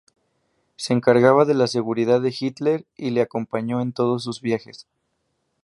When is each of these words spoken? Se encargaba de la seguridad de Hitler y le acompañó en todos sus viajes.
Se 0.77 0.93
encargaba 0.93 1.45
de 1.45 1.53
la 1.53 1.67
seguridad 1.67 2.21
de 2.21 2.33
Hitler 2.39 2.87
y 2.97 3.11
le 3.11 3.21
acompañó 3.21 3.81
en 3.81 3.93
todos 3.93 4.23
sus 4.23 4.41
viajes. 4.41 4.87